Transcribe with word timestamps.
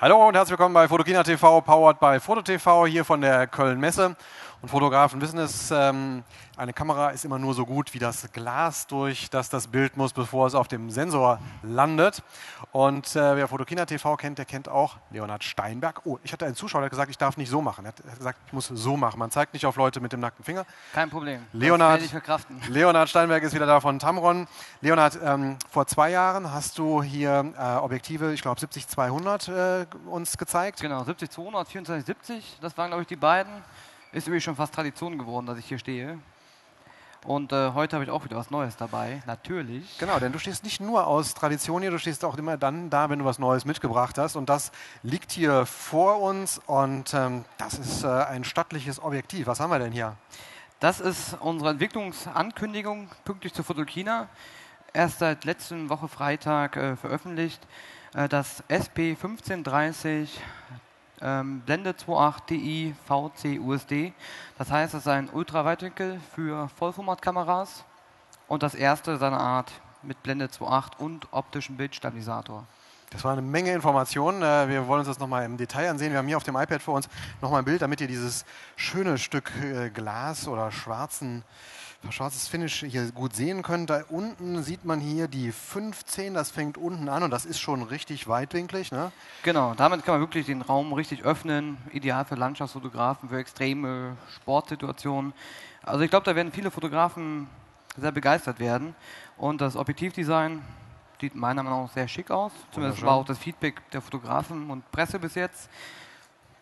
Hallo 0.00 0.26
und 0.26 0.34
herzlich 0.34 0.52
willkommen 0.52 0.72
bei 0.72 0.88
Fotokina 0.88 1.22
TV, 1.22 1.60
powered 1.60 2.00
by 2.00 2.18
FotoTV 2.18 2.86
hier 2.86 3.04
von 3.04 3.20
der 3.20 3.46
Köln 3.46 3.78
Messe. 3.78 4.16
Und 4.62 4.68
Fotografen 4.68 5.20
wissen 5.22 5.38
es, 5.38 5.70
ähm, 5.70 6.22
eine 6.58 6.74
Kamera 6.74 7.08
ist 7.08 7.24
immer 7.24 7.38
nur 7.38 7.54
so 7.54 7.64
gut 7.64 7.94
wie 7.94 7.98
das 7.98 8.30
Glas, 8.32 8.86
durch 8.86 9.30
das 9.30 9.48
das 9.48 9.68
Bild 9.68 9.96
muss, 9.96 10.12
bevor 10.12 10.46
es 10.46 10.54
auf 10.54 10.68
dem 10.68 10.90
Sensor 10.90 11.38
landet. 11.62 12.22
Und 12.70 13.16
äh, 13.16 13.36
wer 13.36 13.48
Fotokina 13.48 13.86
TV 13.86 14.16
kennt, 14.18 14.36
der 14.36 14.44
kennt 14.44 14.68
auch 14.68 14.96
Leonhard 15.10 15.42
Steinberg. 15.42 16.02
Oh, 16.04 16.18
ich 16.22 16.34
hatte 16.34 16.44
einen 16.44 16.54
Zuschauer, 16.54 16.82
der 16.82 16.86
hat 16.86 16.90
gesagt, 16.90 17.10
ich 17.10 17.16
darf 17.16 17.38
nicht 17.38 17.48
so 17.48 17.62
machen. 17.62 17.86
Er 17.86 17.88
hat 17.88 18.18
gesagt, 18.18 18.38
ich 18.46 18.52
muss 18.52 18.66
so 18.66 18.98
machen. 18.98 19.18
Man 19.18 19.30
zeigt 19.30 19.54
nicht 19.54 19.64
auf 19.64 19.76
Leute 19.76 20.00
mit 20.00 20.12
dem 20.12 20.20
nackten 20.20 20.44
Finger. 20.44 20.66
Kein 20.92 21.08
Problem. 21.08 21.40
Leonhard, 21.54 22.02
ich 22.02 22.10
verkraften. 22.10 22.60
Leonhard 22.68 23.08
Steinberg 23.08 23.42
ist 23.42 23.54
wieder 23.54 23.66
da 23.66 23.80
von 23.80 23.98
Tamron. 23.98 24.46
Leonhard, 24.82 25.18
ähm, 25.24 25.56
vor 25.70 25.86
zwei 25.86 26.10
Jahren 26.10 26.52
hast 26.52 26.76
du 26.76 27.02
hier 27.02 27.54
äh, 27.58 27.76
Objektive, 27.76 28.34
ich 28.34 28.42
glaube 28.42 28.60
70-200 28.60 29.80
äh, 29.80 29.86
uns 30.06 30.36
gezeigt. 30.36 30.82
Genau, 30.82 31.00
70-200, 31.00 31.66
24-70, 31.66 32.42
das 32.60 32.76
waren 32.76 32.88
glaube 32.88 33.02
ich 33.02 33.08
die 33.08 33.16
beiden. 33.16 33.50
Ist 34.12 34.26
übrigens 34.26 34.44
schon 34.44 34.56
fast 34.56 34.74
Tradition 34.74 35.18
geworden, 35.18 35.46
dass 35.46 35.58
ich 35.58 35.66
hier 35.66 35.78
stehe. 35.78 36.18
Und 37.24 37.52
äh, 37.52 37.72
heute 37.74 37.94
habe 37.94 38.04
ich 38.04 38.10
auch 38.10 38.24
wieder 38.24 38.36
was 38.36 38.50
Neues 38.50 38.76
dabei, 38.76 39.22
natürlich. 39.26 39.98
Genau, 39.98 40.18
denn 40.18 40.32
du 40.32 40.38
stehst 40.38 40.64
nicht 40.64 40.80
nur 40.80 41.06
aus 41.06 41.34
Tradition 41.34 41.82
hier, 41.82 41.90
du 41.90 41.98
stehst 41.98 42.24
auch 42.24 42.36
immer 42.38 42.56
dann 42.56 42.90
da, 42.90 43.10
wenn 43.10 43.20
du 43.20 43.24
was 43.24 43.38
Neues 43.38 43.64
mitgebracht 43.66 44.18
hast. 44.18 44.34
Und 44.34 44.48
das 44.48 44.72
liegt 45.02 45.30
hier 45.30 45.64
vor 45.66 46.22
uns 46.22 46.60
und 46.66 47.14
ähm, 47.14 47.44
das 47.58 47.78
ist 47.78 48.02
äh, 48.02 48.08
ein 48.08 48.42
stattliches 48.42 49.00
Objektiv. 49.00 49.46
Was 49.46 49.60
haben 49.60 49.70
wir 49.70 49.78
denn 49.78 49.92
hier? 49.92 50.16
Das 50.80 50.98
ist 50.98 51.36
unsere 51.40 51.70
Entwicklungsankündigung 51.70 53.10
pünktlich 53.24 53.52
zur 53.52 53.64
Fotokina. 53.64 54.28
Erst 54.92 55.20
seit 55.20 55.44
letzten 55.44 55.88
Woche 55.88 56.08
Freitag 56.08 56.76
äh, 56.76 56.96
veröffentlicht. 56.96 57.60
Äh, 58.14 58.28
das 58.28 58.64
SP 58.66 59.12
1530 59.12 60.40
ähm, 61.22 61.60
Blende 61.60 61.90
2.8 61.90 62.46
Ti 62.46 62.94
VC 63.06 63.60
USD. 63.60 64.12
Das 64.58 64.70
heißt, 64.70 64.94
es 64.94 65.00
ist 65.00 65.08
ein 65.08 65.28
Ultraweitwinkel 65.30 66.20
für 66.34 66.68
Vollformatkameras 66.76 67.84
und 68.48 68.62
das 68.62 68.74
erste 68.74 69.16
seiner 69.16 69.40
Art 69.40 69.70
mit 70.02 70.22
Blende 70.22 70.46
2.8 70.46 70.98
und 70.98 71.28
optischem 71.32 71.76
Bildstabilisator. 71.76 72.66
Das 73.10 73.24
war 73.24 73.32
eine 73.32 73.42
Menge 73.42 73.72
Informationen. 73.72 74.42
Äh, 74.42 74.68
wir 74.68 74.86
wollen 74.86 75.00
uns 75.00 75.08
das 75.08 75.18
nochmal 75.18 75.44
im 75.44 75.56
Detail 75.56 75.90
ansehen. 75.90 76.12
Wir 76.12 76.18
haben 76.18 76.28
hier 76.28 76.36
auf 76.36 76.44
dem 76.44 76.56
iPad 76.56 76.80
vor 76.80 76.94
uns 76.94 77.08
nochmal 77.40 77.60
ein 77.60 77.64
Bild, 77.64 77.82
damit 77.82 78.00
ihr 78.00 78.06
dieses 78.06 78.44
schöne 78.76 79.18
Stück 79.18 79.50
äh, 79.62 79.90
Glas 79.90 80.46
oder 80.46 80.70
schwarzen 80.70 81.42
schwarzes 82.08 82.48
Finish 82.48 82.84
hier 82.86 83.10
gut 83.12 83.34
sehen 83.34 83.62
könnt. 83.62 83.90
Da 83.90 84.02
unten 84.08 84.62
sieht 84.62 84.84
man 84.84 85.00
hier 85.00 85.28
die 85.28 85.52
15, 85.52 86.34
das 86.34 86.50
fängt 86.50 86.78
unten 86.78 87.08
an 87.08 87.22
und 87.22 87.30
das 87.30 87.44
ist 87.44 87.60
schon 87.60 87.82
richtig 87.82 88.26
weitwinklig. 88.26 88.90
Ne? 88.90 89.12
Genau, 89.42 89.74
damit 89.74 90.04
kann 90.04 90.14
man 90.14 90.20
wirklich 90.20 90.46
den 90.46 90.62
Raum 90.62 90.92
richtig 90.92 91.24
öffnen, 91.24 91.76
ideal 91.92 92.24
für 92.24 92.34
Landschaftsfotografen, 92.34 93.28
für 93.28 93.38
extreme 93.38 94.16
Sportsituationen. 94.36 95.32
Also 95.82 96.00
ich 96.00 96.10
glaube, 96.10 96.24
da 96.24 96.34
werden 96.34 96.52
viele 96.52 96.70
Fotografen 96.70 97.46
sehr 97.96 98.12
begeistert 98.12 98.58
werden 98.58 98.94
und 99.36 99.60
das 99.60 99.76
Objektivdesign 99.76 100.62
sieht 101.20 101.34
meiner 101.34 101.62
Meinung 101.62 101.84
nach 101.84 101.92
sehr 101.92 102.08
schick 102.08 102.30
aus. 102.30 102.52
Zumindest 102.72 103.02
war 103.02 103.14
auch 103.14 103.24
das 103.24 103.38
Feedback 103.38 103.88
der 103.90 104.00
Fotografen 104.00 104.70
und 104.70 104.90
Presse 104.90 105.18
bis 105.18 105.34
jetzt. 105.34 105.68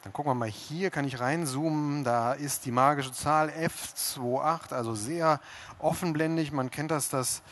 Dann 0.09 0.15
gucken 0.15 0.31
wir 0.31 0.35
mal 0.35 0.49
hier, 0.49 0.89
kann 0.89 1.05
ich 1.05 1.21
reinzoomen. 1.21 2.03
Da 2.03 2.33
ist 2.33 2.65
die 2.65 2.71
magische 2.71 3.13
Zahl 3.13 3.51
F28, 3.51 4.73
also 4.73 4.95
sehr 4.95 5.39
offenblendig. 5.81 6.51
Man 6.51 6.71
kennt 6.71 6.91
das, 6.91 7.11
dass 7.11 7.43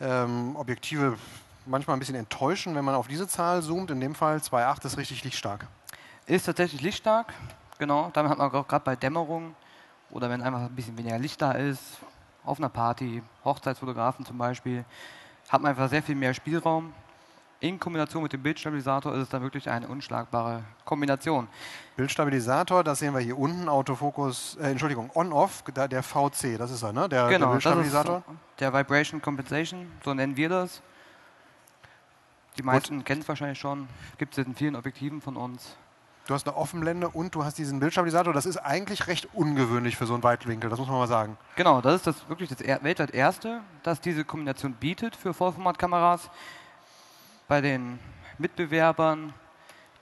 ähm, 0.00 0.56
Objektive 0.56 1.16
manchmal 1.66 1.96
ein 1.96 2.00
bisschen 2.00 2.16
enttäuschen, 2.16 2.74
wenn 2.74 2.84
man 2.84 2.96
auf 2.96 3.06
diese 3.06 3.28
Zahl 3.28 3.62
zoomt. 3.62 3.92
In 3.92 4.00
dem 4.00 4.16
Fall 4.16 4.38
2,8 4.38 4.86
ist 4.86 4.96
richtig 4.96 5.22
lichtstark. 5.22 5.68
Ist 6.26 6.46
tatsächlich 6.46 6.80
lichtstark, 6.80 7.32
genau. 7.78 8.10
Damit 8.12 8.32
hat 8.32 8.38
man 8.38 8.50
auch 8.50 8.66
gerade 8.66 8.84
bei 8.84 8.96
Dämmerung 8.96 9.54
oder 10.10 10.28
wenn 10.30 10.42
einfach 10.42 10.62
ein 10.62 10.74
bisschen 10.74 10.98
weniger 10.98 11.20
Licht 11.20 11.40
da 11.40 11.52
ist, 11.52 11.80
auf 12.44 12.58
einer 12.58 12.70
Party, 12.70 13.22
Hochzeitsfotografen 13.44 14.26
zum 14.26 14.36
Beispiel, 14.36 14.84
hat 15.48 15.62
man 15.62 15.70
einfach 15.70 15.88
sehr 15.88 16.02
viel 16.02 16.16
mehr 16.16 16.34
Spielraum 16.34 16.92
in 17.60 17.78
Kombination 17.78 18.22
mit 18.22 18.32
dem 18.32 18.42
Bildstabilisator 18.42 19.14
ist 19.14 19.22
es 19.22 19.28
dann 19.28 19.42
wirklich 19.42 19.68
eine 19.68 19.86
unschlagbare 19.86 20.64
Kombination. 20.84 21.46
Bildstabilisator, 21.96 22.82
das 22.82 22.98
sehen 22.98 23.14
wir 23.14 23.20
hier 23.20 23.38
unten, 23.38 23.68
Autofokus, 23.68 24.56
äh, 24.60 24.70
Entschuldigung, 24.70 25.10
On-Off, 25.14 25.62
der 25.74 26.02
VC, 26.02 26.56
das 26.56 26.70
ist 26.70 26.82
er, 26.82 26.92
ne? 26.92 27.08
Der, 27.08 27.28
genau, 27.28 27.46
der 27.46 27.52
Bildstabilisator. 27.52 28.22
der 28.58 28.72
Vibration 28.72 29.20
Compensation, 29.20 29.92
so 30.02 30.14
nennen 30.14 30.36
wir 30.36 30.48
das. 30.48 30.82
Die 32.56 32.62
meisten 32.62 33.04
kennen 33.04 33.20
es 33.20 33.28
wahrscheinlich 33.28 33.58
schon, 33.58 33.88
gibt 34.18 34.36
es 34.36 34.44
in 34.44 34.54
vielen 34.54 34.74
Objektiven 34.74 35.20
von 35.20 35.36
uns. 35.36 35.76
Du 36.26 36.34
hast 36.34 36.46
eine 36.46 36.56
Offenblende 36.56 37.08
und 37.08 37.34
du 37.34 37.44
hast 37.44 37.58
diesen 37.58 37.80
Bildstabilisator. 37.80 38.32
Das 38.32 38.46
ist 38.46 38.56
eigentlich 38.56 39.06
recht 39.08 39.28
ungewöhnlich 39.32 39.96
für 39.96 40.06
so 40.06 40.14
einen 40.14 40.22
Weitwinkel, 40.22 40.70
das 40.70 40.78
muss 40.78 40.88
man 40.88 40.98
mal 40.98 41.08
sagen. 41.08 41.36
Genau, 41.56 41.80
das 41.80 41.96
ist 41.96 42.06
das 42.06 42.28
wirklich 42.28 42.48
das 42.48 42.60
weltweit 42.60 43.12
erste, 43.12 43.62
das 43.82 44.00
diese 44.00 44.24
Kombination 44.24 44.74
bietet 44.74 45.16
für 45.16 45.34
Vollformatkameras 45.34 46.30
bei 47.50 47.60
den 47.60 47.98
Mitbewerbern, 48.38 49.34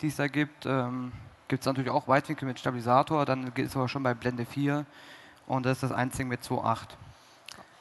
die 0.03 0.09
es 0.09 0.17
da 0.17 0.29
gibt, 0.29 0.67
ähm, 0.67 1.13
gibt 1.49 1.63
es 1.63 1.67
natürlich 1.67 1.91
auch 1.91 2.07
Weitwinkel 2.07 2.47
mit 2.47 2.61
Stabilisator, 2.61 3.25
dann 3.25 3.55
geht 3.55 3.69
es 3.69 3.75
aber 3.75 3.89
schon 3.89 4.03
bei 4.03 4.13
Blende 4.13 4.45
4 4.45 4.85
und 5.47 5.65
das 5.65 5.79
ist 5.79 5.85
das 5.85 5.93
einzige 5.93 6.29
mit 6.29 6.43
2.8. 6.43 6.89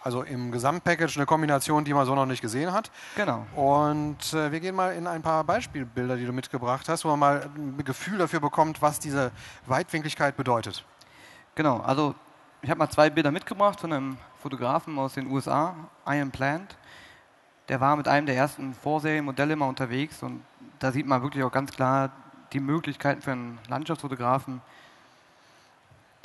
Also 0.02 0.24
im 0.24 0.54
Gesamtpackage 0.54 1.18
eine 1.18 1.26
Kombination, 1.26 1.84
die 1.84 1.94
man 1.94 2.06
so 2.06 2.16
noch 2.16 2.26
nicht 2.26 2.42
gesehen 2.42 2.72
hat. 2.72 2.92
Genau. 3.18 3.46
Und 3.58 4.34
äh, 4.34 4.54
wir 4.54 4.62
gehen 4.62 4.74
mal 4.74 4.96
in 4.96 5.06
ein 5.06 5.22
paar 5.22 5.44
Beispielbilder, 5.44 6.16
die 6.16 6.26
du 6.26 6.32
mitgebracht 6.32 6.88
hast, 6.88 7.04
wo 7.04 7.10
man 7.10 7.20
mal 7.20 7.50
ein 7.58 7.84
Gefühl 7.84 8.20
dafür 8.20 8.40
bekommt, 8.40 8.82
was 8.82 9.02
diese 9.02 9.32
Weitwinkligkeit 9.66 10.38
bedeutet. 10.38 10.86
Genau, 11.56 11.82
also 11.82 12.16
ich 12.62 12.70
habe 12.70 12.78
mal 12.78 12.90
zwei 12.90 13.10
Bilder 13.10 13.32
mitgebracht 13.32 13.82
von 13.82 13.92
einem 13.92 14.18
Fotografen 14.42 14.98
aus 14.98 15.16
den 15.16 15.28
USA, 15.28 15.76
Ian 16.08 16.32
Plant 16.32 16.78
der 17.70 17.82
war 17.82 17.96
mit 17.96 18.08
einem 18.08 18.26
der 18.26 18.36
ersten 18.36 18.74
Vorserienmodelle 18.74 19.56
mal 19.56 19.68
unterwegs 19.68 20.24
und 20.24 20.42
da 20.80 20.92
sieht 20.92 21.06
man 21.06 21.22
wirklich 21.22 21.44
auch 21.44 21.52
ganz 21.52 21.72
klar 21.72 22.12
die 22.54 22.60
Möglichkeiten 22.60 23.22
für 23.22 23.34
einen 23.34 23.60
Landschaftsfotografen, 23.68 24.62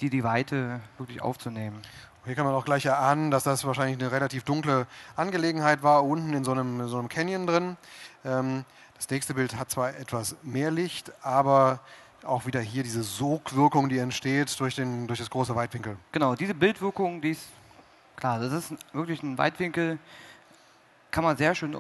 die 0.00 0.10
die 0.10 0.24
Weite 0.24 0.80
wirklich 0.98 1.20
aufzunehmen. 1.22 1.80
Hier 2.24 2.36
kann 2.36 2.44
man 2.44 2.54
auch 2.54 2.64
gleich 2.64 2.86
erahnen, 2.86 3.32
dass 3.32 3.42
das 3.42 3.64
wahrscheinlich 3.64 3.98
eine 3.98 4.12
relativ 4.12 4.44
dunkle 4.44 4.86
Angelegenheit 5.16 5.82
war, 5.82 6.04
unten 6.04 6.34
in 6.34 6.44
so 6.44 6.52
einem, 6.52 6.86
so 6.86 6.98
einem 6.98 7.08
Canyon 7.08 7.46
drin. 7.48 7.76
Ähm, 8.24 8.64
das 8.96 9.10
nächste 9.10 9.34
Bild 9.34 9.56
hat 9.56 9.70
zwar 9.70 9.96
etwas 9.96 10.36
mehr 10.44 10.70
Licht, 10.70 11.10
aber 11.24 11.80
auch 12.22 12.46
wieder 12.46 12.60
hier 12.60 12.84
diese 12.84 13.02
Sogwirkung, 13.02 13.88
die 13.88 13.98
entsteht 13.98 14.58
durch, 14.60 14.76
den, 14.76 15.08
durch 15.08 15.18
das 15.18 15.30
große 15.30 15.56
Weitwinkel. 15.56 15.96
Genau, 16.12 16.36
diese 16.36 16.54
Bildwirkung, 16.54 17.20
die 17.20 17.32
ist 17.32 17.48
klar, 18.14 18.38
das 18.38 18.52
ist 18.52 18.74
wirklich 18.92 19.20
ein 19.24 19.36
Weitwinkel, 19.38 19.98
kann 21.12 21.22
man 21.22 21.36
sehr 21.36 21.54
schön 21.54 21.76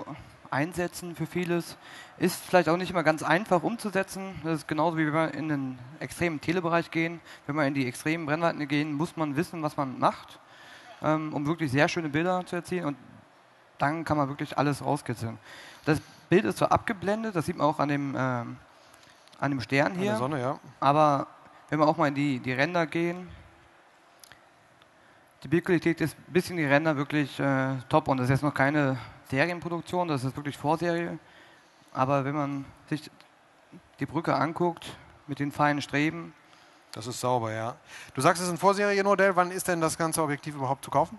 einsetzen 0.50 1.16
für 1.16 1.26
vieles. 1.26 1.76
Ist 2.18 2.44
vielleicht 2.44 2.68
auch 2.68 2.76
nicht 2.76 2.90
immer 2.90 3.02
ganz 3.02 3.22
einfach 3.22 3.62
umzusetzen. 3.62 4.40
Das 4.44 4.60
ist 4.60 4.68
genauso 4.68 4.98
wie 4.98 5.06
wenn 5.06 5.14
wir 5.14 5.34
in 5.34 5.48
den 5.48 5.78
extremen 5.98 6.40
Telebereich 6.40 6.90
gehen. 6.90 7.20
Wenn 7.46 7.56
wir 7.56 7.66
in 7.66 7.74
die 7.74 7.88
extremen 7.88 8.26
Brennweiten 8.26 8.68
gehen, 8.68 8.92
muss 8.92 9.16
man 9.16 9.34
wissen, 9.34 9.62
was 9.62 9.76
man 9.76 9.98
macht, 9.98 10.38
ähm, 11.02 11.32
um 11.32 11.46
wirklich 11.46 11.72
sehr 11.72 11.88
schöne 11.88 12.10
Bilder 12.10 12.44
zu 12.46 12.56
erzielen. 12.56 12.84
Und 12.84 12.96
dann 13.78 14.04
kann 14.04 14.18
man 14.18 14.28
wirklich 14.28 14.56
alles 14.56 14.84
rauskitzeln. 14.84 15.38
Das 15.86 16.00
Bild 16.28 16.44
ist 16.44 16.58
zwar 16.58 16.70
abgeblendet, 16.70 17.34
das 17.34 17.46
sieht 17.46 17.56
man 17.56 17.66
auch 17.66 17.78
an 17.78 17.88
dem, 17.88 18.14
ähm, 18.16 18.56
an 19.40 19.50
dem 19.50 19.60
Stern 19.60 19.94
hier. 19.94 20.00
An 20.00 20.06
der 20.06 20.16
Sonne, 20.18 20.40
ja. 20.40 20.60
Aber 20.78 21.26
wenn 21.70 21.78
wir 21.78 21.88
auch 21.88 21.96
mal 21.96 22.08
in 22.08 22.14
die, 22.14 22.38
die 22.38 22.52
Ränder 22.52 22.86
gehen, 22.86 23.28
die 25.42 25.48
Bildqualität 25.48 26.00
ist 26.00 26.16
bis 26.28 26.50
in 26.50 26.56
die 26.56 26.64
Ränder 26.64 26.96
wirklich 26.96 27.40
äh, 27.40 27.74
top 27.88 28.06
und 28.06 28.18
das 28.18 28.24
ist 28.24 28.30
jetzt 28.30 28.42
noch 28.42 28.54
keine 28.54 28.96
Serienproduktion, 29.32 30.08
das 30.08 30.24
ist 30.24 30.36
wirklich 30.36 30.58
Vorserie. 30.58 31.18
Aber 31.94 32.26
wenn 32.26 32.34
man 32.34 32.64
sich 32.90 33.10
die 33.98 34.04
Brücke 34.04 34.34
anguckt 34.34 34.94
mit 35.26 35.38
den 35.38 35.50
feinen 35.50 35.80
Streben. 35.80 36.34
Das 36.92 37.06
ist 37.06 37.18
sauber, 37.18 37.50
ja. 37.50 37.76
Du 38.14 38.20
sagst, 38.20 38.42
es 38.42 38.48
ist 38.48 38.52
ein 38.52 38.58
Vorserienmodell. 38.58 39.34
Wann 39.34 39.50
ist 39.50 39.68
denn 39.68 39.80
das 39.80 39.96
ganze 39.96 40.22
Objektiv 40.22 40.54
überhaupt 40.54 40.84
zu 40.84 40.90
kaufen? 40.90 41.18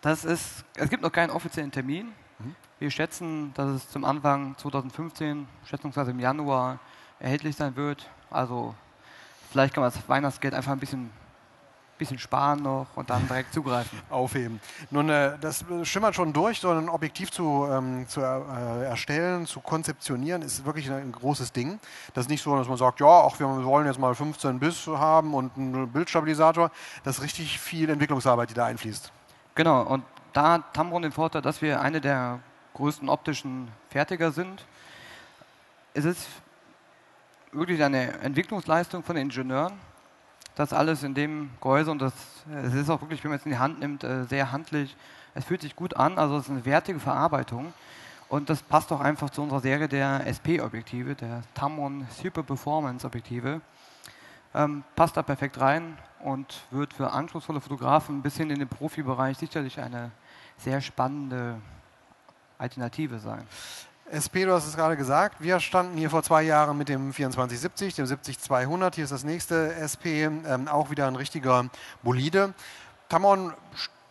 Das 0.00 0.24
ist, 0.24 0.64
es 0.74 0.90
gibt 0.90 1.04
noch 1.04 1.12
keinen 1.12 1.30
offiziellen 1.30 1.70
Termin. 1.70 2.06
Mhm. 2.40 2.56
Wir 2.80 2.90
schätzen, 2.90 3.54
dass 3.54 3.68
es 3.68 3.88
zum 3.88 4.04
Anfang 4.04 4.56
2015, 4.58 5.46
schätzungsweise 5.66 6.10
im 6.10 6.18
Januar, 6.18 6.80
erhältlich 7.20 7.54
sein 7.54 7.76
wird. 7.76 8.10
Also 8.28 8.74
vielleicht 9.52 9.72
kann 9.72 9.84
man 9.84 9.92
das 9.92 10.08
Weihnachtsgeld 10.08 10.52
einfach 10.52 10.72
ein 10.72 10.80
bisschen 10.80 11.12
bisschen 11.98 12.18
sparen 12.18 12.62
noch 12.62 12.86
und 12.94 13.10
dann 13.10 13.26
direkt 13.26 13.52
zugreifen. 13.52 14.00
Aufheben. 14.10 14.60
Nun, 14.90 15.08
äh, 15.08 15.38
das 15.40 15.64
schimmert 15.82 16.14
schon 16.14 16.32
durch, 16.32 16.60
so 16.60 16.70
ein 16.70 16.88
Objektiv 16.88 17.30
zu, 17.30 17.66
ähm, 17.70 18.06
zu 18.08 18.20
äh, 18.20 18.84
erstellen, 18.84 19.46
zu 19.46 19.60
konzeptionieren, 19.60 20.42
ist 20.42 20.64
wirklich 20.64 20.90
ein, 20.90 21.12
großes 21.12 21.52
Ding. 21.52 21.78
Das 22.14 22.24
ist 22.24 22.30
nicht 22.30 22.42
so, 22.42 22.56
dass 22.56 22.68
man 22.68 22.76
sagt, 22.76 23.00
ja, 23.00 23.06
auch 23.06 23.38
wir 23.38 23.64
wollen 23.64 23.86
jetzt 23.86 23.98
mal 23.98 24.14
15 24.14 24.58
bis 24.58 24.86
haben 24.86 25.34
und 25.34 25.56
einen 25.56 25.88
Bildstabilisator. 25.88 26.70
Das 27.04 27.18
ist 27.18 27.22
richtig 27.22 27.58
viel 27.58 27.88
Entwicklungsarbeit, 27.88 28.50
die 28.50 28.54
da 28.54 28.66
einfließt. 28.66 29.12
Genau, 29.54 29.82
und 29.82 30.04
da 30.32 30.52
hat 30.52 30.74
Tamron 30.74 31.02
den 31.02 31.12
Vorteil, 31.12 31.40
dass 31.40 31.62
wir 31.62 31.80
eine 31.80 32.00
der 32.00 32.40
größten 32.74 33.08
optischen 33.08 33.68
Fertiger 33.88 34.32
sind. 34.32 34.66
Es 35.94 36.04
ist 36.04 36.28
wirklich 37.52 37.82
eine 37.82 38.18
Entwicklungsleistung 38.18 39.02
von 39.02 39.16
Ingenieuren. 39.16 39.72
Das 40.56 40.72
alles 40.72 41.02
in 41.02 41.14
dem 41.14 41.50
Gehäuse 41.60 41.90
und 41.90 42.00
das, 42.00 42.14
es 42.64 42.74
ist 42.74 42.90
auch 42.90 43.02
wirklich, 43.02 43.22
wenn 43.22 43.30
man 43.30 43.38
es 43.38 43.44
in 43.44 43.52
die 43.52 43.58
Hand 43.58 43.78
nimmt, 43.78 44.02
äh, 44.02 44.24
sehr 44.24 44.52
handlich. 44.52 44.96
Es 45.34 45.44
fühlt 45.44 45.60
sich 45.60 45.76
gut 45.76 45.94
an, 45.96 46.18
also 46.18 46.38
es 46.38 46.44
ist 46.44 46.50
eine 46.50 46.64
wertige 46.64 46.98
Verarbeitung. 46.98 47.74
Und 48.28 48.48
das 48.48 48.62
passt 48.62 48.90
auch 48.90 49.00
einfach 49.00 49.30
zu 49.30 49.42
unserer 49.42 49.60
Serie 49.60 49.86
der 49.86 50.26
SP-Objektive, 50.26 51.14
der 51.14 51.42
Tamron 51.54 52.06
Super 52.10 52.42
Performance 52.42 53.06
Objektive. 53.06 53.60
Ähm, 54.54 54.82
passt 54.96 55.16
da 55.16 55.22
perfekt 55.22 55.60
rein 55.60 55.98
und 56.20 56.62
wird 56.70 56.94
für 56.94 57.12
anspruchsvolle 57.12 57.60
Fotografen 57.60 58.22
bis 58.22 58.38
hin 58.38 58.48
in 58.48 58.58
den 58.58 58.68
Profibereich 58.68 59.36
sicherlich 59.36 59.78
eine 59.78 60.10
sehr 60.56 60.80
spannende 60.80 61.60
Alternative 62.56 63.18
sein. 63.18 63.46
SP, 64.06 64.46
du 64.46 64.52
hast 64.52 64.66
es 64.66 64.76
gerade 64.76 64.96
gesagt, 64.96 65.40
wir 65.40 65.58
standen 65.58 65.96
hier 65.98 66.10
vor 66.10 66.22
zwei 66.22 66.42
Jahren 66.42 66.78
mit 66.78 66.88
dem 66.88 67.12
2470, 67.12 67.96
dem 67.96 68.06
70200. 68.06 68.94
Hier 68.94 69.04
ist 69.04 69.12
das 69.12 69.24
nächste 69.24 69.74
SP, 69.74 70.22
ähm, 70.22 70.68
auch 70.68 70.90
wieder 70.90 71.08
ein 71.08 71.16
richtiger 71.16 71.68
Bolide. 72.04 72.54
Tamron 73.08 73.52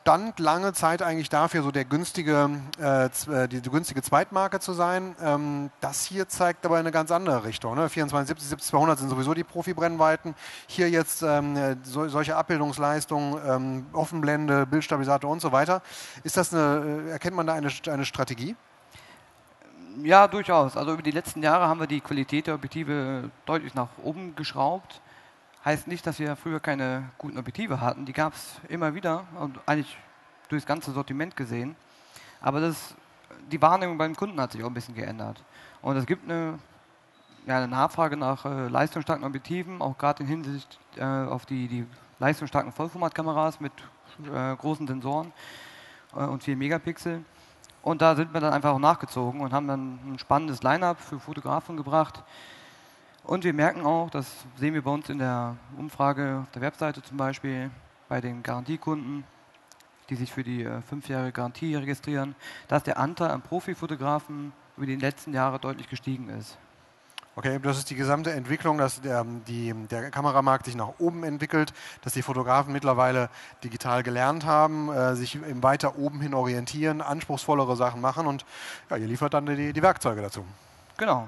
stand 0.01 0.38
lange 0.39 0.74
Zeit 0.74 1.01
eigentlich 1.01 1.30
dafür, 1.30 1.63
so 1.63 1.71
der 1.71 1.86
günstige, 1.86 2.50
äh, 2.80 3.06
äh 3.06 3.47
die, 3.47 3.62
die, 3.62 3.69
günstige 3.69 4.01
Zweitmarke 4.01 4.59
zu 4.59 4.74
sein. 4.74 5.15
Ähm, 5.21 5.71
das 5.80 6.03
hier 6.03 6.27
zeigt 6.27 6.65
aber 6.65 6.77
eine 6.77 6.92
ganz 6.92 7.09
andere 7.09 7.45
Richtung. 7.45 7.75
Ne? 7.75 7.89
2470, 7.89 8.50
7200 8.50 9.00
sind 9.00 9.09
sowieso 9.09 9.33
die 9.33 9.45
Profi-Brennweiten. 9.45 10.36
Hier 10.68 10.89
jetzt 10.89 11.24
ähm, 11.24 11.57
so, 11.83 12.09
solche 12.09 12.36
Abbildungsleistungen, 12.36 13.42
ähm, 13.47 13.86
Offenblende, 13.94 14.65
Bildstabilisator 14.65 15.31
und 15.31 15.42
so 15.42 15.53
weiter. 15.53 15.81
Ist 16.24 16.36
das 16.36 16.53
eine, 16.53 17.06
äh, 17.07 17.12
erkennt 17.12 17.36
man 17.38 17.47
da 17.47 17.53
eine, 17.53 17.71
eine 17.88 18.06
Strategie? 18.06 18.56
Ja, 20.03 20.27
durchaus. 20.27 20.75
Also 20.75 20.94
über 20.94 21.01
die 21.01 21.12
letzten 21.12 21.42
Jahre 21.42 21.68
haben 21.68 21.80
wir 21.80 21.88
die 21.88 22.01
Qualität 22.01 22.47
der 22.47 22.56
Objektive 22.56 23.30
deutlich 23.45 23.75
nach 23.75 23.88
oben 24.03 24.36
geschraubt. 24.36 25.00
Heißt 25.63 25.88
nicht, 25.88 26.06
dass 26.06 26.19
wir 26.19 26.36
früher 26.36 26.59
keine 26.59 27.09
guten 27.18 27.38
Objektive 27.38 27.80
hatten. 27.80 28.06
Die 28.06 28.12
gab 28.12 28.33
es 28.33 28.59
immer 28.68 28.94
wieder 28.94 29.24
und 29.39 29.57
eigentlich 29.65 29.97
durch 30.50 30.63
das 30.63 30.68
ganze 30.68 30.92
Sortiment 30.92 31.36
gesehen. 31.38 31.75
Aber 32.42 32.59
das, 32.59 32.95
die 33.51 33.62
Wahrnehmung 33.62 33.97
beim 33.97 34.15
Kunden 34.15 34.39
hat 34.42 34.51
sich 34.51 34.63
auch 34.63 34.68
ein 34.68 34.74
bisschen 34.74 34.95
geändert. 34.95 35.42
Und 35.81 35.95
es 35.95 36.06
gibt 36.06 36.30
eine, 36.30 36.59
ja, 37.45 37.57
eine 37.57 37.68
Nachfrage 37.69 38.18
nach 38.18 38.44
äh, 38.45 38.68
leistungsstarken 38.68 39.24
Objektiven, 39.24 39.81
auch 39.81 39.97
gerade 39.97 40.24
in 40.24 40.27
Hinsicht 40.27 40.77
äh, 40.97 41.03
auf 41.03 41.45
die, 41.45 41.68
die 41.68 41.86
leistungsstarken 42.19 42.74
Vollformatkameras 42.74 43.62
mit 43.62 43.71
äh, 44.25 44.56
großen 44.56 44.88
Sensoren 44.88 45.31
äh, 46.15 46.19
und 46.19 46.44
4 46.44 46.57
Megapixel. 46.57 47.24
Und 47.86 48.02
da 48.02 48.16
sind 48.16 48.34
wir 48.34 48.42
dann 48.42 48.52
einfach 48.52 48.72
auch 48.72 48.80
nachgezogen 48.80 49.42
und 49.42 49.54
haben 49.54 49.68
dann 49.68 50.00
ein 50.06 50.20
spannendes 50.20 50.64
Line-up 50.64 51.00
für 51.00 51.20
Fotografen 51.20 51.78
gebracht, 51.78 52.24
und 53.24 53.44
wir 53.44 53.54
merken 53.54 53.82
auch, 53.82 54.12
das 54.12 54.46
sehen 54.56 54.76
wir 54.76 54.84
bei 54.84 54.92
uns 54.92 55.10
in 55.10 55.18
der 55.18 55.56
Umfrage 55.78 56.42
auf 56.44 56.52
der 56.52 56.62
Webseite 56.62 57.02
zum 57.02 57.18
Beispiel, 57.18 57.72
bei 58.08 58.22
den 58.22 58.44
Garantiekunden, 58.44 59.24
die 60.10 60.16
sich 60.16 60.32
für 60.32 60.44
die 60.44 60.64
äh, 60.64 60.82
fünfjährige 60.84 61.32
Garantie 61.32 61.74
registrieren, 61.74 62.36
dass 62.68 62.84
der 62.84 63.00
Anteil 63.00 63.32
an 63.32 63.42
Profifotografen 63.42 64.54
über 64.78 64.86
die 64.86 64.96
letzten 64.96 65.34
Jahre 65.34 65.58
deutlich 65.58 65.90
gestiegen 65.90 66.30
ist. 66.30 66.56
Okay, 67.38 67.60
das 67.62 67.78
ist 67.78 67.90
die 67.90 67.96
gesamte 67.96 68.32
Entwicklung, 68.32 68.78
dass 68.78 69.02
der, 69.02 69.26
die, 69.26 69.74
der 69.92 70.10
Kameramarkt 70.10 70.66
sich 70.66 70.76
nach 70.76 70.94
oben 71.00 71.26
entwickelt, 71.26 71.74
dass 72.02 72.14
die 72.14 72.22
Fotografen 72.22 72.72
mittlerweile 72.72 73.30
digital 73.62 74.04
gelernt 74.04 74.46
haben, 74.46 74.90
äh, 74.90 75.16
sich 75.16 75.40
weiter 75.62 75.98
oben 75.98 76.22
hin 76.22 76.34
orientieren, 76.34 77.02
anspruchsvollere 77.02 77.76
Sachen 77.76 78.00
machen 78.00 78.26
und 78.26 78.46
ja, 78.90 78.96
ihr 78.96 79.08
liefert 79.08 79.34
dann 79.34 79.46
die, 79.48 79.74
die 79.74 79.82
Werkzeuge 79.82 80.22
dazu. 80.22 80.46
Genau, 80.96 81.28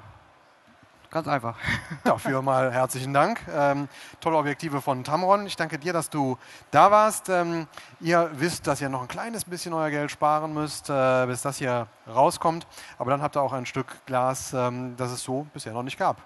Ganz 1.09 1.27
einfach. 1.27 1.55
Dafür 2.03 2.41
mal 2.41 2.71
herzlichen 2.71 3.13
Dank. 3.13 3.39
Ähm, 3.49 3.87
tolle 4.19 4.37
Objektive 4.37 4.81
von 4.81 5.03
Tamron. 5.03 5.47
Ich 5.47 5.55
danke 5.55 5.79
dir, 5.79 5.93
dass 5.93 6.09
du 6.09 6.37
da 6.71 6.91
warst. 6.91 7.29
Ähm, 7.29 7.67
ihr 8.01 8.29
wisst, 8.33 8.67
dass 8.67 8.81
ihr 8.81 8.89
noch 8.89 9.01
ein 9.01 9.07
kleines 9.07 9.45
bisschen 9.45 9.73
euer 9.73 9.89
Geld 9.89 10.11
sparen 10.11 10.53
müsst, 10.53 10.89
äh, 10.89 11.25
bis 11.25 11.41
das 11.41 11.57
hier 11.57 11.87
rauskommt. 12.07 12.67
Aber 12.97 13.11
dann 13.11 13.21
habt 13.21 13.37
ihr 13.37 13.41
auch 13.41 13.53
ein 13.53 13.65
Stück 13.65 14.05
Glas, 14.05 14.53
ähm, 14.53 14.95
das 14.97 15.11
es 15.11 15.23
so 15.23 15.47
bisher 15.53 15.71
noch 15.71 15.83
nicht 15.83 15.97
gab. 15.97 16.17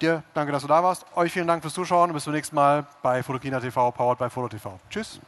Dir 0.00 0.24
danke, 0.34 0.50
dass 0.50 0.62
du 0.62 0.68
da 0.68 0.82
warst. 0.82 1.06
Euch 1.14 1.32
vielen 1.32 1.46
Dank 1.46 1.62
fürs 1.62 1.74
Zuschauen 1.74 2.10
und 2.10 2.14
bis 2.14 2.24
zum 2.24 2.32
nächsten 2.32 2.56
Mal 2.56 2.84
bei 3.00 3.22
Fotokina 3.22 3.60
TV, 3.60 3.92
powered 3.92 4.18
by 4.18 4.28
Foto 4.28 4.48
TV. 4.48 4.78
Tschüss. 4.90 5.20